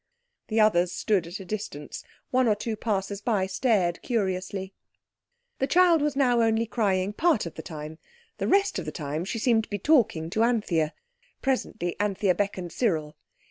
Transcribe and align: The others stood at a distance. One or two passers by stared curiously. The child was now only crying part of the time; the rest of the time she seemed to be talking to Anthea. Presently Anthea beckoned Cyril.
The 0.47 0.59
others 0.59 0.91
stood 0.91 1.27
at 1.27 1.39
a 1.39 1.45
distance. 1.45 2.03
One 2.31 2.47
or 2.47 2.55
two 2.55 2.75
passers 2.75 3.21
by 3.21 3.45
stared 3.45 4.01
curiously. 4.01 4.73
The 5.59 5.67
child 5.67 6.01
was 6.01 6.15
now 6.15 6.41
only 6.41 6.65
crying 6.65 7.13
part 7.13 7.45
of 7.45 7.53
the 7.53 7.61
time; 7.61 7.99
the 8.39 8.47
rest 8.47 8.79
of 8.79 8.85
the 8.85 8.91
time 8.91 9.25
she 9.25 9.37
seemed 9.37 9.65
to 9.65 9.69
be 9.69 9.77
talking 9.77 10.31
to 10.31 10.41
Anthea. 10.41 10.95
Presently 11.43 11.99
Anthea 11.99 12.33
beckoned 12.33 12.71
Cyril. 12.71 13.15